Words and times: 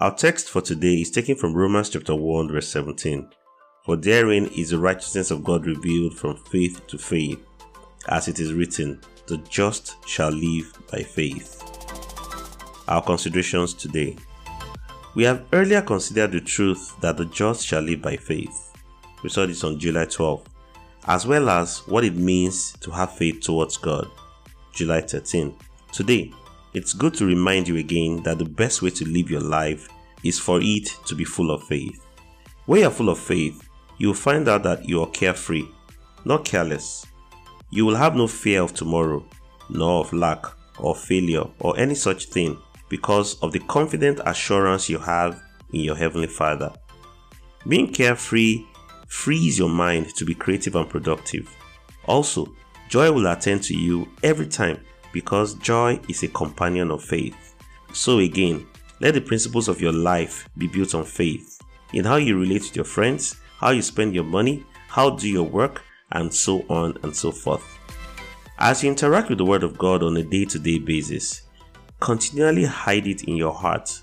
Our 0.00 0.14
text 0.14 0.48
for 0.48 0.60
today 0.60 1.00
is 1.00 1.10
taken 1.10 1.34
from 1.34 1.54
Romans 1.54 1.90
chapter 1.90 2.14
1 2.14 2.52
verse 2.52 2.68
17. 2.68 3.28
For 3.84 3.96
therein 3.96 4.46
is 4.56 4.70
the 4.70 4.78
righteousness 4.78 5.32
of 5.32 5.42
God 5.42 5.66
revealed 5.66 6.16
from 6.16 6.36
faith 6.36 6.86
to 6.86 6.96
faith, 6.96 7.44
as 8.08 8.28
it 8.28 8.38
is 8.38 8.52
written, 8.52 9.00
the 9.26 9.38
just 9.38 9.96
shall 10.06 10.30
live 10.30 10.72
by 10.92 11.02
faith. 11.02 11.64
Our 12.86 13.02
considerations 13.02 13.74
today. 13.74 14.14
We 15.16 15.24
have 15.24 15.44
earlier 15.52 15.82
considered 15.82 16.30
the 16.30 16.42
truth 16.42 16.94
that 17.00 17.16
the 17.16 17.24
just 17.24 17.66
shall 17.66 17.82
live 17.82 18.00
by 18.00 18.18
faith. 18.18 18.72
We 19.24 19.30
saw 19.30 19.46
this 19.46 19.64
on 19.64 19.80
July 19.80 20.04
12, 20.04 20.46
as 21.08 21.26
well 21.26 21.50
as 21.50 21.78
what 21.88 22.04
it 22.04 22.14
means 22.14 22.70
to 22.82 22.92
have 22.92 23.16
faith 23.16 23.40
towards 23.40 23.76
God, 23.76 24.08
July 24.72 25.00
13. 25.00 25.56
Today, 25.90 26.32
it's 26.78 26.92
good 26.92 27.12
to 27.12 27.26
remind 27.26 27.66
you 27.66 27.76
again 27.76 28.22
that 28.22 28.38
the 28.38 28.44
best 28.44 28.82
way 28.82 28.90
to 28.90 29.04
live 29.04 29.28
your 29.28 29.40
life 29.40 29.88
is 30.22 30.38
for 30.38 30.60
it 30.62 30.88
to 31.06 31.16
be 31.16 31.24
full 31.24 31.50
of 31.50 31.64
faith. 31.64 32.06
When 32.66 32.82
you're 32.82 32.90
full 32.92 33.08
of 33.08 33.18
faith, 33.18 33.68
you 33.96 34.06
will 34.06 34.14
find 34.14 34.48
out 34.48 34.62
that 34.62 34.88
you 34.88 35.02
are 35.02 35.10
carefree, 35.10 35.66
not 36.24 36.44
careless. 36.44 37.04
You 37.70 37.84
will 37.84 37.96
have 37.96 38.14
no 38.14 38.28
fear 38.28 38.62
of 38.62 38.74
tomorrow, 38.74 39.26
nor 39.68 40.02
of 40.02 40.12
lack 40.12 40.46
or 40.78 40.94
failure 40.94 41.46
or 41.58 41.76
any 41.76 41.96
such 41.96 42.26
thing 42.26 42.56
because 42.88 43.34
of 43.42 43.50
the 43.50 43.58
confident 43.58 44.20
assurance 44.24 44.88
you 44.88 44.98
have 44.98 45.42
in 45.72 45.80
your 45.80 45.96
Heavenly 45.96 46.28
Father. 46.28 46.72
Being 47.66 47.92
carefree 47.92 48.64
frees 49.08 49.58
your 49.58 49.68
mind 49.68 50.14
to 50.14 50.24
be 50.24 50.32
creative 50.32 50.76
and 50.76 50.88
productive. 50.88 51.52
Also, 52.06 52.54
joy 52.88 53.10
will 53.10 53.26
attend 53.26 53.64
to 53.64 53.76
you 53.76 54.08
every 54.22 54.46
time 54.46 54.78
because 55.12 55.54
joy 55.54 56.00
is 56.08 56.22
a 56.22 56.28
companion 56.28 56.90
of 56.90 57.02
faith. 57.02 57.54
So, 57.92 58.18
again, 58.18 58.66
let 59.00 59.14
the 59.14 59.20
principles 59.20 59.68
of 59.68 59.80
your 59.80 59.92
life 59.92 60.48
be 60.58 60.66
built 60.66 60.94
on 60.94 61.04
faith 61.04 61.60
in 61.92 62.04
how 62.04 62.16
you 62.16 62.38
relate 62.38 62.62
to 62.62 62.74
your 62.74 62.84
friends, 62.84 63.36
how 63.58 63.70
you 63.70 63.82
spend 63.82 64.14
your 64.14 64.24
money, 64.24 64.64
how 64.88 65.10
do 65.10 65.28
your 65.28 65.44
work, 65.44 65.82
and 66.12 66.32
so 66.32 66.64
on 66.68 66.96
and 67.02 67.14
so 67.14 67.30
forth. 67.30 67.78
As 68.58 68.82
you 68.82 68.90
interact 68.90 69.28
with 69.28 69.38
the 69.38 69.44
Word 69.44 69.62
of 69.62 69.78
God 69.78 70.02
on 70.02 70.16
a 70.16 70.22
day 70.22 70.44
to 70.46 70.58
day 70.58 70.78
basis, 70.78 71.42
continually 72.00 72.64
hide 72.64 73.06
it 73.06 73.24
in 73.24 73.36
your 73.36 73.52
heart. 73.52 74.00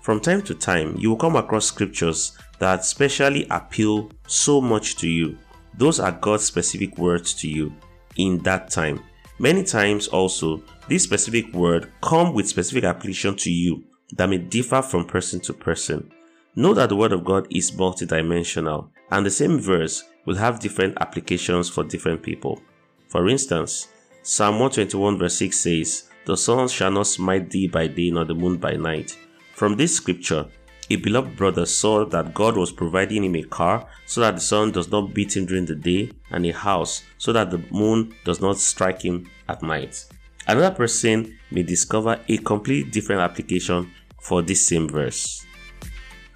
From 0.00 0.20
time 0.20 0.42
to 0.42 0.54
time, 0.54 0.96
you 0.98 1.10
will 1.10 1.16
come 1.16 1.36
across 1.36 1.66
scriptures 1.66 2.36
that 2.58 2.84
specially 2.84 3.46
appeal 3.50 4.10
so 4.26 4.60
much 4.60 4.96
to 4.96 5.08
you. 5.08 5.38
Those 5.76 5.98
are 6.00 6.12
God's 6.12 6.44
specific 6.44 6.98
words 6.98 7.34
to 7.34 7.48
you 7.48 7.72
in 8.16 8.38
that 8.38 8.70
time 8.70 9.02
Many 9.38 9.64
times 9.64 10.06
also, 10.06 10.62
this 10.88 11.02
specific 11.02 11.52
word 11.52 11.90
come 12.02 12.32
with 12.32 12.48
specific 12.48 12.84
application 12.84 13.34
to 13.36 13.50
you 13.50 13.82
that 14.12 14.28
may 14.28 14.38
differ 14.38 14.80
from 14.80 15.06
person 15.06 15.40
to 15.40 15.52
person. 15.52 16.10
Know 16.54 16.72
that 16.74 16.88
the 16.88 16.96
word 16.96 17.12
of 17.12 17.24
God 17.24 17.48
is 17.50 17.72
multidimensional 17.72 18.90
and 19.10 19.26
the 19.26 19.30
same 19.30 19.58
verse 19.58 20.04
will 20.24 20.36
have 20.36 20.60
different 20.60 20.96
applications 21.00 21.68
for 21.68 21.82
different 21.82 22.22
people. 22.22 22.62
For 23.08 23.28
instance, 23.28 23.88
Psalm 24.22 24.54
121 24.60 25.18
verse 25.18 25.36
6 25.36 25.58
says, 25.58 26.08
The 26.26 26.36
sun 26.36 26.68
shall 26.68 26.92
not 26.92 27.08
smite 27.08 27.50
thee 27.50 27.66
by 27.66 27.88
day 27.88 28.10
nor 28.10 28.24
the 28.24 28.34
moon 28.34 28.56
by 28.58 28.74
night. 28.74 29.18
From 29.54 29.76
this 29.76 29.96
scripture, 29.96 30.46
a 30.90 30.96
beloved 30.96 31.36
brother 31.36 31.64
saw 31.64 32.04
that 32.04 32.34
God 32.34 32.56
was 32.56 32.72
providing 32.72 33.24
him 33.24 33.36
a 33.36 33.42
car 33.42 33.86
so 34.06 34.20
that 34.20 34.34
the 34.34 34.40
sun 34.40 34.70
does 34.70 34.90
not 34.90 35.14
beat 35.14 35.36
him 35.36 35.46
during 35.46 35.66
the 35.66 35.74
day, 35.74 36.10
and 36.30 36.44
a 36.44 36.52
house 36.52 37.02
so 37.16 37.32
that 37.32 37.50
the 37.50 37.62
moon 37.70 38.14
does 38.24 38.40
not 38.40 38.58
strike 38.58 39.02
him 39.02 39.28
at 39.48 39.62
night. 39.62 40.04
Another 40.46 40.74
person 40.74 41.38
may 41.50 41.62
discover 41.62 42.20
a 42.28 42.36
completely 42.38 42.90
different 42.90 43.22
application 43.22 43.90
for 44.20 44.42
this 44.42 44.66
same 44.66 44.88
verse. 44.88 45.44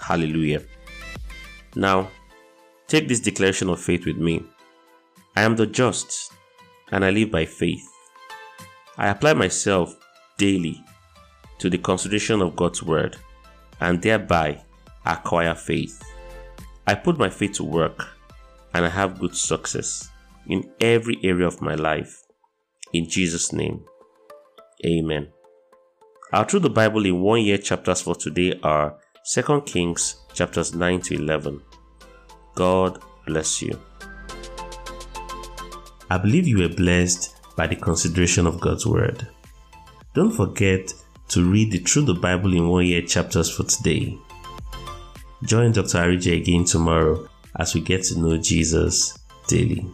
Hallelujah. 0.00 0.62
Now, 1.74 2.08
take 2.86 3.08
this 3.08 3.20
declaration 3.20 3.68
of 3.68 3.80
faith 3.80 4.06
with 4.06 4.16
me. 4.16 4.44
I 5.34 5.42
am 5.42 5.56
the 5.56 5.66
just, 5.66 6.32
and 6.92 7.04
I 7.04 7.10
live 7.10 7.30
by 7.30 7.46
faith. 7.46 7.84
I 8.96 9.08
apply 9.08 9.34
myself 9.34 9.96
daily 10.38 10.82
to 11.58 11.68
the 11.68 11.78
consideration 11.78 12.40
of 12.40 12.54
God's 12.54 12.82
word 12.82 13.16
and 13.80 14.00
thereby 14.02 14.60
acquire 15.04 15.54
faith. 15.54 16.02
I 16.86 16.94
put 16.94 17.18
my 17.18 17.30
faith 17.30 17.54
to 17.54 17.64
work 17.64 18.08
and 18.74 18.84
I 18.84 18.88
have 18.88 19.18
good 19.18 19.34
success 19.34 20.10
in 20.46 20.70
every 20.80 21.18
area 21.22 21.46
of 21.46 21.60
my 21.60 21.74
life. 21.74 22.22
In 22.92 23.08
Jesus' 23.08 23.52
name, 23.52 23.84
Amen. 24.84 25.28
Our 26.32 26.44
Through 26.44 26.60
the 26.60 26.70
Bible 26.70 27.06
in 27.06 27.20
one 27.22 27.40
year 27.40 27.58
chapters 27.58 28.02
for 28.02 28.14
today 28.14 28.58
are 28.62 28.98
2 29.32 29.62
Kings 29.62 30.16
chapters 30.34 30.74
9 30.74 31.00
to 31.02 31.14
11. 31.14 31.62
God 32.54 33.02
bless 33.26 33.62
you. 33.62 33.80
I 36.10 36.18
believe 36.18 36.46
you 36.46 36.58
were 36.58 36.68
blessed 36.68 37.36
by 37.56 37.66
the 37.66 37.76
consideration 37.76 38.46
of 38.46 38.60
God's 38.60 38.86
Word. 38.86 39.26
Don't 40.14 40.30
forget 40.30 40.92
to 41.28 41.50
read 41.50 41.72
the 41.72 41.78
Through 41.78 42.04
the 42.04 42.14
Bible 42.14 42.54
in 42.54 42.68
One 42.68 42.86
Year 42.86 43.02
chapters 43.02 43.50
for 43.50 43.64
today. 43.64 44.16
Join 45.42 45.72
Dr. 45.72 45.98
Arije 45.98 46.40
again 46.40 46.64
tomorrow 46.64 47.28
as 47.58 47.74
we 47.74 47.80
get 47.80 48.04
to 48.04 48.18
know 48.18 48.36
Jesus 48.36 49.18
daily. 49.46 49.86